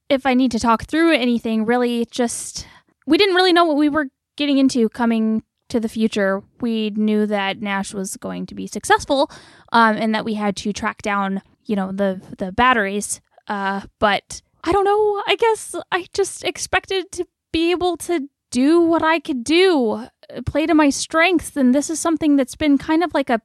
[0.08, 1.64] if I need to talk through anything.
[1.64, 2.66] Really, just
[3.06, 6.42] we didn't really know what we were getting into coming to the future.
[6.60, 9.30] We knew that Nash was going to be successful,
[9.72, 13.20] um, and that we had to track down, you know, the the batteries.
[13.48, 15.22] Uh, but I don't know.
[15.26, 20.06] I guess I just expected to be able to do what I could do,
[20.46, 23.40] play to my strengths, and this is something that's been kind of like a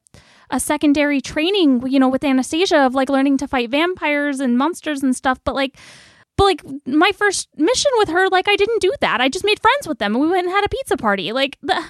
[0.49, 5.03] a secondary training, you know, with Anastasia of like learning to fight vampires and monsters
[5.03, 5.39] and stuff.
[5.43, 5.77] But like
[6.37, 9.19] but like my first mission with her, like I didn't do that.
[9.19, 11.31] I just made friends with them and we went and had a pizza party.
[11.31, 11.83] Like the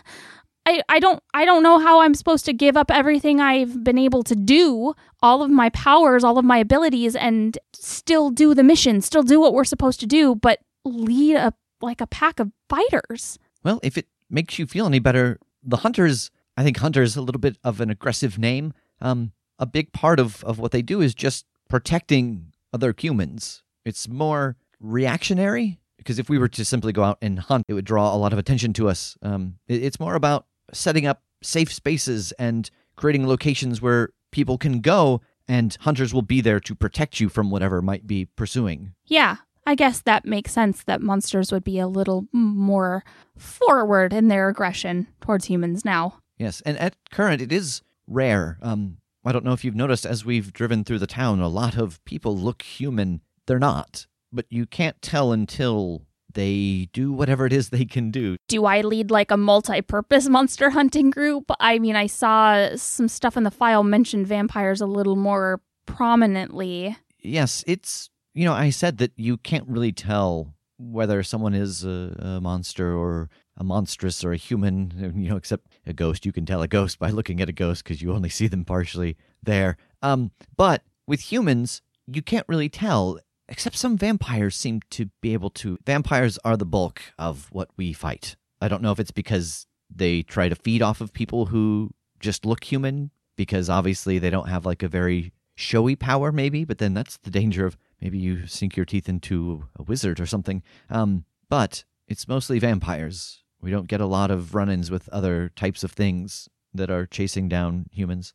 [0.65, 3.97] I, I don't I don't know how I'm supposed to give up everything I've been
[3.97, 8.63] able to do, all of my powers, all of my abilities, and still do the
[8.63, 12.51] mission, still do what we're supposed to do, but lead a like a pack of
[12.69, 13.39] fighters.
[13.63, 17.21] Well, if it makes you feel any better, the hunters I think hunter is a
[17.21, 18.73] little bit of an aggressive name.
[18.99, 24.09] Um, a big part of, of what they do is just protecting other humans it's
[24.09, 28.13] more reactionary because if we were to simply go out and hunt, it would draw
[28.13, 29.17] a lot of attention to us.
[29.21, 34.81] Um, it, it's more about setting up safe spaces and creating locations where people can
[34.81, 38.93] go and hunters will be there to protect you from whatever might be pursuing.
[39.05, 43.03] Yeah, I guess that makes sense that monsters would be a little more
[43.37, 46.19] forward in their aggression towards humans now.
[46.37, 48.57] Yes, and at current, it is rare.
[48.61, 51.75] Um, I don't know if you've noticed as we've driven through the town, a lot
[51.75, 56.03] of people look human they're not, but you can't tell until
[56.33, 58.37] they do whatever it is they can do.
[58.47, 61.51] Do I lead like a multi purpose monster hunting group?
[61.59, 66.95] I mean, I saw some stuff in the file mentioned vampires a little more prominently.
[67.19, 72.15] Yes, it's, you know, I said that you can't really tell whether someone is a,
[72.19, 76.25] a monster or a monstrous or a human, you know, except a ghost.
[76.25, 78.63] You can tell a ghost by looking at a ghost because you only see them
[78.63, 79.77] partially there.
[80.01, 83.19] Um, but with humans, you can't really tell
[83.49, 85.77] Except some vampires seem to be able to.
[85.85, 88.35] Vampires are the bulk of what we fight.
[88.61, 92.45] I don't know if it's because they try to feed off of people who just
[92.45, 96.93] look human, because obviously they don't have like a very showy power, maybe, but then
[96.93, 100.63] that's the danger of maybe you sink your teeth into a wizard or something.
[100.89, 103.43] Um, but it's mostly vampires.
[103.61, 107.05] We don't get a lot of run ins with other types of things that are
[107.05, 108.33] chasing down humans.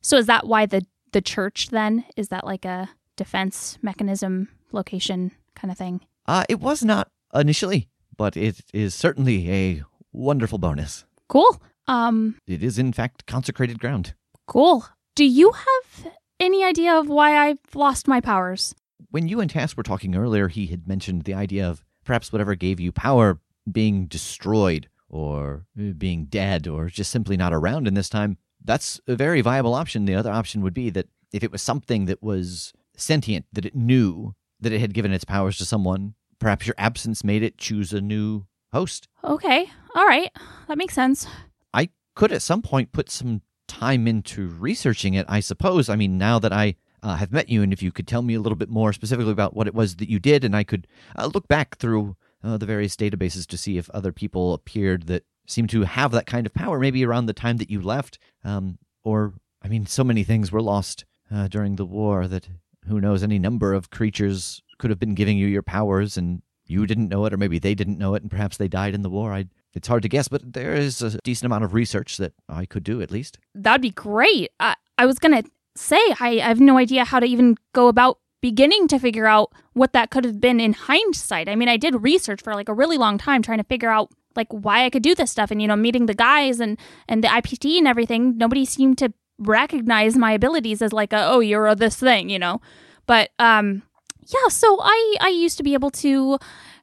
[0.00, 5.32] So is that why the the church then is that like a defense mechanism location
[5.54, 6.00] kind of thing?
[6.26, 11.04] Uh, it was not initially, but it is certainly a wonderful bonus.
[11.28, 11.60] Cool.
[11.86, 14.14] Um, it is in fact consecrated ground.
[14.46, 14.86] Cool.
[15.14, 18.74] Do you have any idea of why I've lost my powers?
[19.10, 22.54] When you and Tass were talking earlier, he had mentioned the idea of perhaps whatever
[22.54, 27.94] gave you power being destroyed or uh, being dead or just simply not around in
[27.94, 28.38] this time.
[28.64, 30.04] That's a very viable option.
[30.04, 33.74] The other option would be that if it was something that was sentient, that it
[33.74, 36.14] knew that it had given its powers to someone.
[36.38, 39.08] Perhaps your absence made it choose a new host.
[39.22, 39.70] Okay.
[39.94, 40.30] All right.
[40.68, 41.26] That makes sense.
[41.74, 45.88] I could at some point put some time into researching it, I suppose.
[45.88, 48.34] I mean, now that I uh, have met you, and if you could tell me
[48.34, 50.86] a little bit more specifically about what it was that you did, and I could
[51.16, 55.24] uh, look back through uh, the various databases to see if other people appeared that
[55.46, 58.18] seemed to have that kind of power, maybe around the time that you left.
[58.44, 62.48] Um, or, I mean, so many things were lost uh, during the war that
[62.88, 66.86] who knows, any number of creatures could have been giving you your powers and you
[66.86, 69.10] didn't know it, or maybe they didn't know it, and perhaps they died in the
[69.10, 69.32] war.
[69.32, 72.66] I'd It's hard to guess, but there is a decent amount of research that I
[72.66, 73.38] could do at least.
[73.54, 74.50] That'd be great.
[74.58, 77.88] I, I was going to say, I, I have no idea how to even go
[77.88, 81.48] about beginning to figure out what that could have been in hindsight.
[81.48, 84.10] I mean, I did research for like a really long time trying to figure out
[84.36, 87.22] like why I could do this stuff and you know meeting the guys and and
[87.22, 91.66] the IPT and everything nobody seemed to recognize my abilities as like a, oh you're
[91.66, 92.60] a this thing you know?
[93.06, 93.82] But um
[94.26, 96.38] yeah so I I used to be able to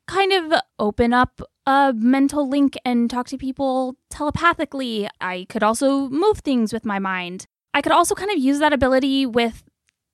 [0.07, 5.07] kind of open up a mental link and talk to people telepathically.
[5.21, 7.47] I could also move things with my mind
[7.79, 9.63] I could also kind of use that ability with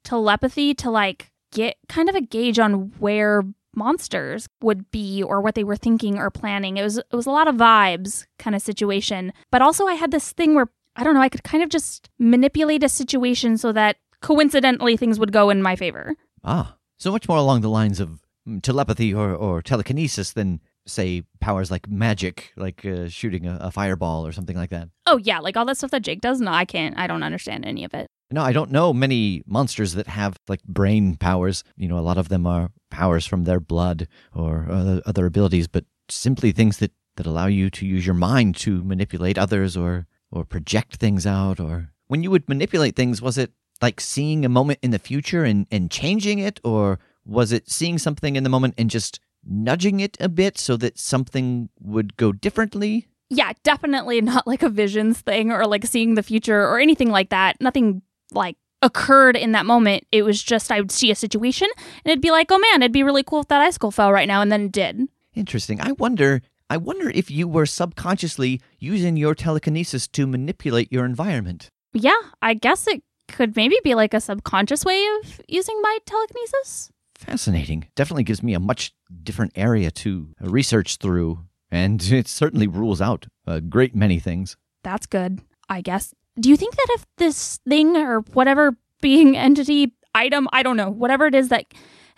[0.03, 3.41] telepathy to like get kind of a gauge on where
[3.75, 6.77] monsters would be or what they were thinking or planning.
[6.77, 9.33] It was it was a lot of vibes kind of situation.
[9.49, 12.07] But also I had this thing where I don't know, I could kind of just
[12.19, 16.13] manipulate a situation so that coincidentally things would go in my favor.
[16.43, 21.23] Ah, so much more along the lines of mm, telepathy or, or telekinesis than say
[21.39, 24.89] powers like magic, like uh, shooting a, a fireball or something like that.
[25.05, 26.39] Oh yeah, like all that stuff that Jake does.
[26.39, 26.97] No, I can't.
[26.97, 28.07] I don't understand any of it.
[28.31, 31.63] No, I don't know many monsters that have like brain powers.
[31.77, 35.67] You know, a lot of them are powers from their blood or other, other abilities,
[35.67, 40.07] but simply things that, that allow you to use your mind to manipulate others or
[40.31, 44.49] or project things out or when you would manipulate things was it like seeing a
[44.49, 48.49] moment in the future and, and changing it or was it seeing something in the
[48.49, 54.21] moment and just nudging it a bit so that something would go differently yeah definitely
[54.21, 58.01] not like a visions thing or like seeing the future or anything like that nothing
[58.31, 60.05] like occurred in that moment.
[60.11, 62.91] It was just I would see a situation and it'd be like, oh man, it'd
[62.91, 65.07] be really cool if that icicle fell right now, and then it did.
[65.33, 65.81] Interesting.
[65.81, 66.41] I wonder.
[66.69, 71.69] I wonder if you were subconsciously using your telekinesis to manipulate your environment.
[71.93, 76.91] Yeah, I guess it could maybe be like a subconscious way of using my telekinesis.
[77.17, 77.87] Fascinating.
[77.95, 83.27] Definitely gives me a much different area to research through, and it certainly rules out
[83.47, 84.57] a great many things.
[84.83, 89.93] That's good, I guess do you think that if this thing or whatever being entity
[90.13, 91.65] item, I don't know, whatever it is that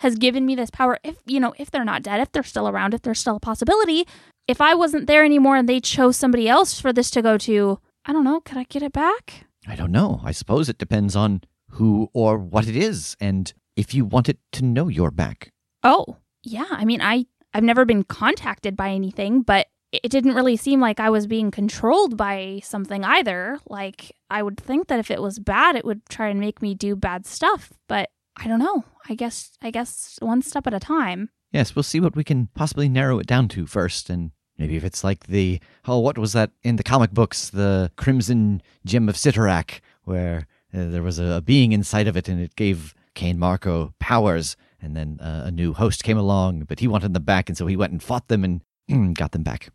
[0.00, 2.68] has given me this power, if you know, if they're not dead, if they're still
[2.68, 4.06] around, if there's still a possibility,
[4.46, 7.80] if I wasn't there anymore and they chose somebody else for this to go to,
[8.04, 9.46] I don't know, could I get it back?
[9.66, 10.20] I don't know.
[10.24, 14.64] I suppose it depends on who or what it is and if you wanted to
[14.64, 15.52] know you're back.
[15.84, 16.66] Oh, yeah.
[16.68, 21.00] I mean, I I've never been contacted by anything, but it didn't really seem like
[21.00, 23.58] I was being controlled by something either.
[23.66, 26.74] Like, I would think that if it was bad, it would try and make me
[26.74, 27.72] do bad stuff.
[27.88, 28.84] But I don't know.
[29.08, 31.30] I guess, I guess one step at a time.
[31.52, 34.10] Yes, we'll see what we can possibly narrow it down to first.
[34.10, 37.48] And maybe if it's like the, oh, what was that in the comic books?
[37.48, 42.28] The Crimson Gem of Cyttorak, where uh, there was a, a, being inside of it
[42.28, 44.56] and it gave Cain Marko powers.
[44.80, 47.48] And then uh, a new host came along, but he wanted them back.
[47.48, 49.70] And so he went and fought them and mm, got them back.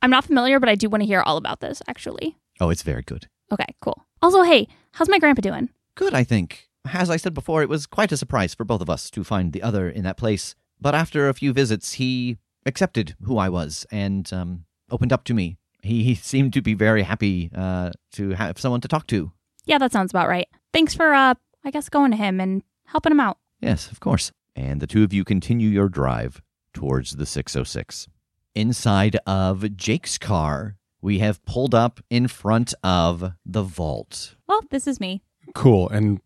[0.00, 2.38] I'm not familiar, but I do want to hear all about this, actually.
[2.60, 3.28] Oh, it's very good.
[3.52, 4.06] Okay, cool.
[4.22, 5.68] Also, hey, how's my grandpa doing?
[5.96, 6.70] Good, I think.
[6.90, 9.52] As I said before, it was quite a surprise for both of us to find
[9.52, 10.54] the other in that place.
[10.80, 15.34] But after a few visits, he accepted who I was and um, opened up to
[15.34, 15.58] me.
[15.82, 19.32] He seemed to be very happy uh, to have someone to talk to.
[19.66, 20.48] Yeah, that sounds about right.
[20.72, 23.38] Thanks for, uh, I guess, going to him and helping him out.
[23.60, 24.32] Yes, of course.
[24.54, 28.08] And the two of you continue your drive towards the 606
[28.54, 30.76] inside of Jake's car.
[31.00, 34.34] We have pulled up in front of the vault.
[34.48, 35.22] Well, this is me.
[35.54, 35.88] Cool.
[35.90, 36.20] And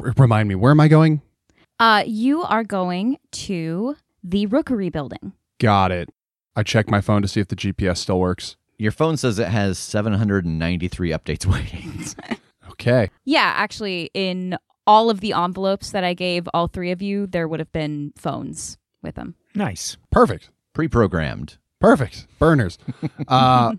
[0.00, 1.20] r- remind me, where am I going?
[1.78, 5.32] Uh, you are going to the Rookery building.
[5.58, 6.08] Got it.
[6.56, 8.56] I checked my phone to see if the GPS still works.
[8.78, 12.04] Your phone says it has 793 updates waiting.
[12.70, 13.10] okay.
[13.24, 17.48] Yeah, actually, in all of the envelopes that I gave all three of you, there
[17.48, 19.34] would have been phones with them.
[19.54, 19.96] Nice.
[20.10, 20.50] Perfect.
[20.72, 21.58] Pre programmed.
[21.80, 22.26] Perfect.
[22.38, 22.78] Burners.
[23.28, 23.72] Uh,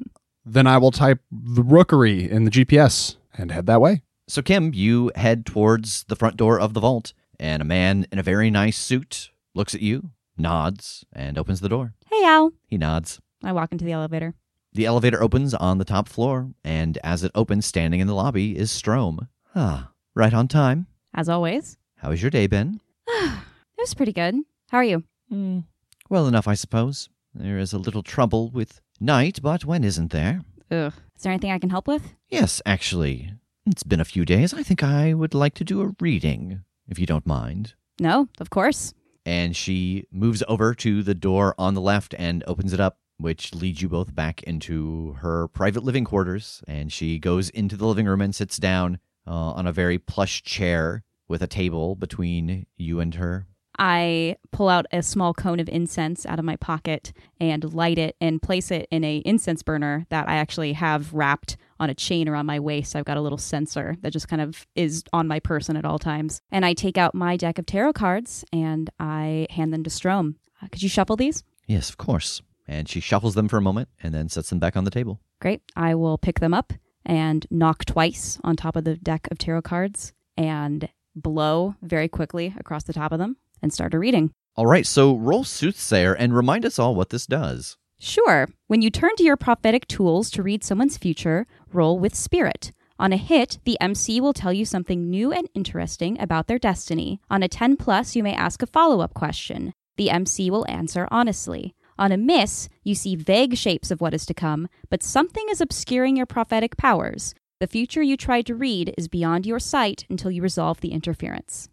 [0.45, 4.03] then I will type the rookery in the GPS and head that way.
[4.27, 8.19] So, Kim, you head towards the front door of the vault, and a man in
[8.19, 11.93] a very nice suit looks at you, nods, and opens the door.
[12.09, 12.53] Hey, Al.
[12.67, 13.19] He nods.
[13.43, 14.33] I walk into the elevator.
[14.73, 18.57] The elevator opens on the top floor, and as it opens, standing in the lobby
[18.57, 19.27] is Strom.
[19.55, 20.87] Ah, right on time.
[21.17, 21.77] As always.
[21.95, 22.81] How has your day been?
[23.07, 23.41] it
[23.77, 24.35] was pretty good.
[24.69, 25.05] How are you?
[25.31, 25.63] Mm,
[26.09, 27.07] well enough, I suppose.
[27.33, 30.41] There is a little trouble with night, but when isn't there?
[30.69, 30.93] Ugh.
[31.15, 32.13] Is there anything I can help with?
[32.27, 33.31] Yes, actually.
[33.65, 34.53] It's been a few days.
[34.53, 37.75] I think I would like to do a reading, if you don't mind.
[37.97, 38.93] No, of course.
[39.25, 43.55] And she moves over to the door on the left and opens it up, which
[43.55, 46.61] leads you both back into her private living quarters.
[46.67, 50.43] And she goes into the living room and sits down uh, on a very plush
[50.43, 53.47] chair with a table between you and her.
[53.77, 58.15] I pull out a small cone of incense out of my pocket and light it
[58.21, 62.29] and place it in a incense burner that I actually have wrapped on a chain
[62.29, 62.95] around my waist.
[62.95, 65.99] I've got a little censer that just kind of is on my person at all
[65.99, 66.41] times.
[66.51, 70.37] And I take out my deck of tarot cards and I hand them to Strom.
[70.61, 71.43] Uh, could you shuffle these?
[71.67, 72.41] Yes, of course.
[72.67, 75.19] And she shuffles them for a moment and then sets them back on the table.
[75.41, 75.61] Great.
[75.75, 76.71] I will pick them up
[77.05, 82.53] and knock twice on top of the deck of tarot cards and blow very quickly
[82.57, 84.31] across the top of them and start a reading.
[84.55, 87.77] All right, so roll Soothsayer and remind us all what this does.
[87.99, 88.49] Sure.
[88.67, 92.71] When you turn to your prophetic tools to read someone's future, roll with spirit.
[92.97, 97.19] On a hit, the MC will tell you something new and interesting about their destiny.
[97.29, 99.73] On a 10 plus, you may ask a follow up question.
[99.97, 101.75] The MC will answer honestly.
[101.97, 105.61] On a miss, you see vague shapes of what is to come, but something is
[105.61, 107.33] obscuring your prophetic powers.
[107.61, 111.69] The future you tried to read is beyond your sight until you resolve the interference.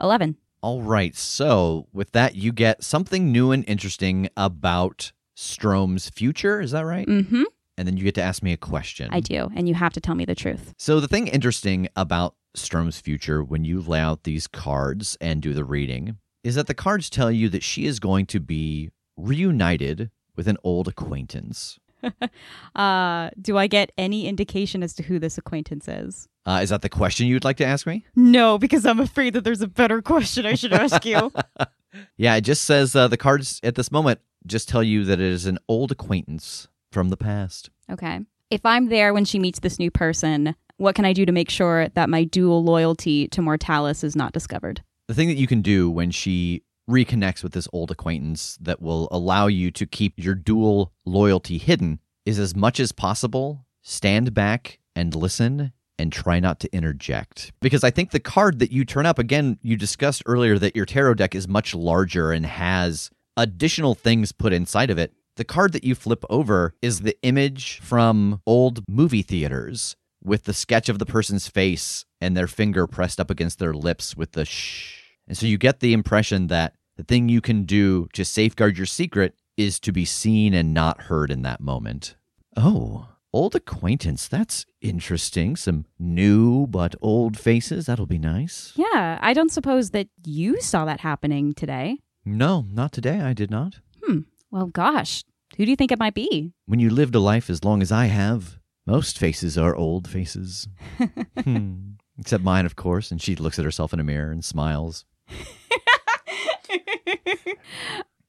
[0.00, 0.36] 11.
[0.62, 6.60] All right, so with that, you get something new and interesting about Strom's future.
[6.60, 7.08] Is that right?
[7.08, 7.42] Mm hmm.
[7.76, 9.08] And then you get to ask me a question.
[9.10, 10.74] I do, and you have to tell me the truth.
[10.76, 15.54] So, the thing interesting about Strom's future when you lay out these cards and do
[15.54, 18.90] the reading is that the cards tell you that she is going to be
[19.20, 21.78] reunited with an old acquaintance.
[22.74, 26.28] uh, do I get any indication as to who this acquaintance is?
[26.46, 28.04] Uh, is that the question you'd like to ask me?
[28.16, 31.32] No, because I'm afraid that there's a better question I should ask you.
[32.16, 35.26] yeah, it just says uh, the cards at this moment just tell you that it
[35.26, 37.70] is an old acquaintance from the past.
[37.90, 38.20] Okay.
[38.48, 41.50] If I'm there when she meets this new person, what can I do to make
[41.50, 44.82] sure that my dual loyalty to Mortalis is not discovered?
[45.08, 49.08] The thing that you can do when she reconnects with this old acquaintance that will
[49.10, 54.78] allow you to keep your dual loyalty hidden is as much as possible stand back
[54.94, 57.52] and listen and try not to interject.
[57.60, 60.86] Because I think the card that you turn up, again, you discussed earlier that your
[60.86, 65.12] tarot deck is much larger and has additional things put inside of it.
[65.36, 70.54] The card that you flip over is the image from old movie theaters with the
[70.54, 74.44] sketch of the person's face and their finger pressed up against their lips with the
[74.44, 75.00] shh.
[75.26, 78.84] And so you get the impression that the thing you can do to safeguard your
[78.84, 82.14] secret is to be seen and not heard in that moment.
[82.58, 84.28] Oh, old acquaintance.
[84.28, 85.56] That's interesting.
[85.56, 87.86] Some new but old faces.
[87.86, 88.74] That'll be nice.
[88.76, 92.00] Yeah, I don't suppose that you saw that happening today.
[92.26, 93.22] No, not today.
[93.22, 93.76] I did not.
[94.04, 94.20] Hmm.
[94.50, 95.24] Well, gosh,
[95.56, 96.52] who do you think it might be?
[96.66, 100.68] When you lived a life as long as I have, most faces are old faces.
[101.44, 101.92] hmm.
[102.18, 103.10] Except mine, of course.
[103.10, 105.06] And she looks at herself in a mirror and smiles.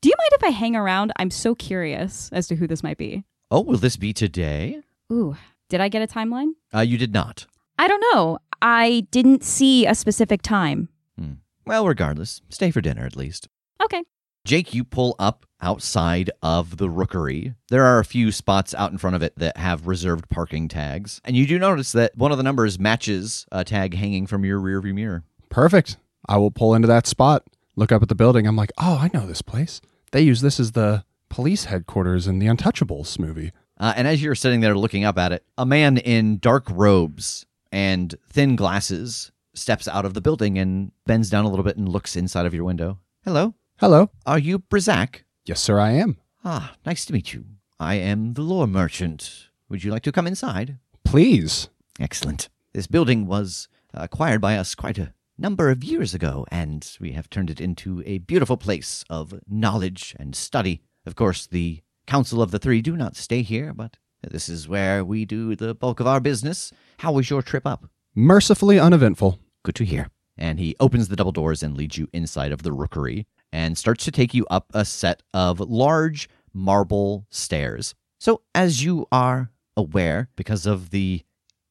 [0.02, 1.12] Do you mind if I hang around?
[1.18, 3.24] I'm so curious as to who this might be.
[3.52, 4.82] Oh, will this be today?
[5.12, 5.36] Ooh,
[5.70, 6.54] did I get a timeline?
[6.74, 7.46] Uh, you did not.
[7.78, 8.40] I don't know.
[8.62, 10.90] I didn't see a specific time.
[11.20, 11.34] Hmm.
[11.66, 13.48] Well, regardless, stay for dinner at least.
[13.84, 14.04] Okay.
[14.44, 17.54] Jake, you pull up outside of the rookery.
[17.70, 21.22] There are a few spots out in front of it that have reserved parking tags.
[21.24, 24.60] And you do notice that one of the numbers matches a tag hanging from your
[24.60, 25.24] rearview mirror.
[25.50, 25.98] Perfect.
[26.28, 27.44] I will pull into that spot,
[27.76, 28.48] look up at the building.
[28.48, 29.82] I'm like, oh, I know this place.
[30.12, 33.52] They use this as the police headquarters in the Untouchables movie.
[33.80, 37.46] Uh, and as you're sitting there looking up at it, a man in dark robes
[37.72, 41.90] and thin glasses steps out of the building and bends down a little bit and
[41.90, 43.00] looks inside of your window.
[43.24, 43.56] Hello.
[43.78, 44.12] Hello.
[44.26, 45.24] Are you Brizak?
[45.46, 46.18] Yes, sir, I am.
[46.46, 47.46] Ah, nice to meet you.
[47.80, 49.48] I am the lore merchant.
[49.70, 50.78] Would you like to come inside?
[51.04, 51.70] Please.
[52.00, 52.50] Excellent.
[52.74, 57.30] This building was acquired by us quite a number of years ago, and we have
[57.30, 60.82] turned it into a beautiful place of knowledge and study.
[61.06, 65.04] Of course, the Council of the Three do not stay here, but this is where
[65.04, 66.72] we do the bulk of our business.
[67.00, 67.90] How was your trip up?
[68.14, 69.40] Mercifully uneventful.
[69.64, 70.10] Good to hear.
[70.38, 74.06] And he opens the double doors and leads you inside of the rookery and starts
[74.06, 77.96] to take you up a set of large marble stairs.
[78.20, 81.24] So, as you are aware, because of the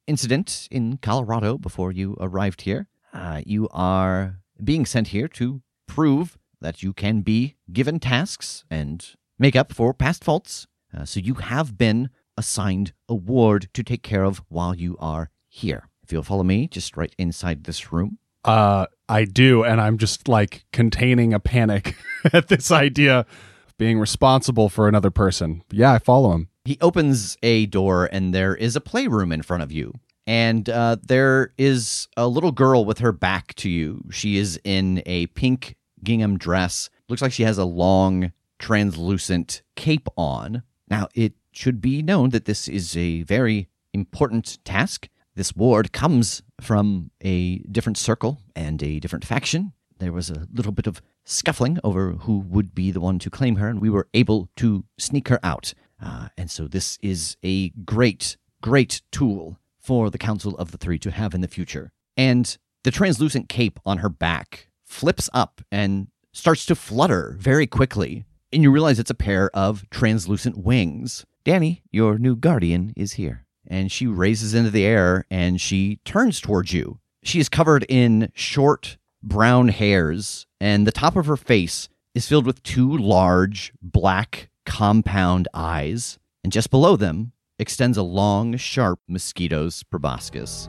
[0.06, 6.38] incident in Colorado before you arrived here, uh, you are being sent here to prove
[6.60, 10.66] that you can be given tasks and make up for past faults.
[10.96, 15.30] Uh, so you have been assigned a ward to take care of while you are
[15.48, 15.88] here.
[16.02, 18.18] If you'll follow me, just right inside this room.
[18.44, 21.96] Uh, I do, and I'm just like containing a panic
[22.32, 25.62] at this idea of being responsible for another person.
[25.70, 26.48] Yeah, I follow him.
[26.64, 29.94] He opens a door, and there is a playroom in front of you
[30.30, 34.04] and uh, there is a little girl with her back to you.
[34.12, 35.74] She is in a pink
[36.04, 36.88] gingham dress.
[37.08, 40.62] Looks like she has a long, translucent cape on.
[40.88, 45.08] Now, it should be known that this is a very important task.
[45.34, 50.72] This ward comes from a different circle and a different faction, there was a little
[50.72, 54.06] bit of scuffling over who would be the one to claim her, and we were
[54.14, 55.74] able to sneak her out.
[56.00, 59.58] Uh, and so this is a great, great tool
[59.90, 61.90] for the Council of the Three to have in the future.
[62.16, 68.24] And the translucent cape on her back flips up and starts to flutter very quickly.
[68.52, 71.26] And you realize it's a pair of translucent wings.
[71.42, 73.46] Danny, your new guardian, is here.
[73.66, 77.00] And she raises into the air and she turns towards you.
[77.24, 82.46] She is covered in short brown hairs, and the top of her face is filled
[82.46, 86.20] with two large black compound eyes.
[86.44, 90.68] And just below them extends a long, sharp mosquito's proboscis.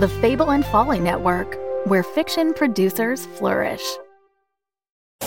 [0.00, 3.82] The Fable and Folly Network, where fiction producers flourish.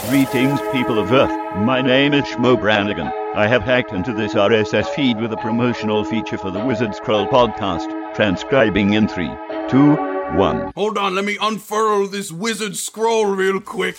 [0.09, 1.29] Greetings, people of Earth.
[1.57, 3.05] My name is Shmo Brannigan.
[3.35, 7.27] I have hacked into this RSS feed with a promotional feature for the Wizard Scroll
[7.27, 9.29] podcast, transcribing in three,
[9.69, 9.91] two,
[10.35, 10.71] one.
[10.75, 13.95] Hold on, let me unfurl this wizard scroll real quick.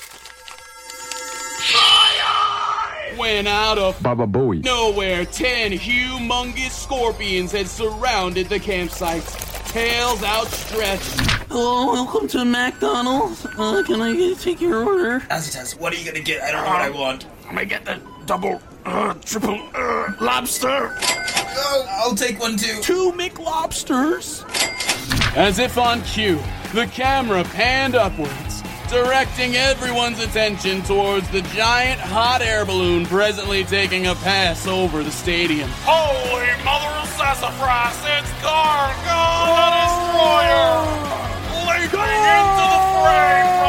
[3.17, 4.65] When out of Baba Booey.
[4.65, 9.23] nowhere, ten humongous scorpions had surrounded the campsite,
[9.75, 11.21] tails outstretched.
[11.49, 13.45] Hello, welcome to McDonald's.
[13.59, 15.19] Uh, can I get- take your order?
[15.33, 16.41] Azitas, what are you gonna get?
[16.45, 17.27] I don't know what I want.
[17.49, 20.97] I'm gonna get the double, uh, triple, uh, lobster.
[21.57, 22.81] Oh, I'll take one too.
[22.83, 24.45] Two McLobsters.
[25.37, 26.39] As if on cue,
[26.73, 28.54] the camera panned upwards,
[28.89, 35.11] directing everyone's attention towards the giant hot air balloon presently taking a pass over the
[35.11, 35.69] stadium.
[35.83, 40.85] Holy mother of sassafras, it's Gargo the Destroyer!
[40.85, 41.67] Oh!
[41.67, 43.64] Leaping into the fray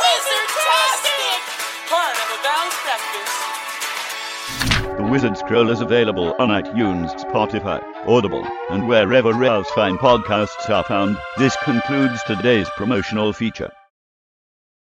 [0.00, 1.40] Wizard-tastic!
[1.88, 2.34] Part of.
[4.96, 10.84] The Wizard Scroll is available on iTunes, Spotify, Audible, and wherever else fine podcasts are
[10.84, 11.18] found.
[11.36, 13.70] This concludes today's promotional feature.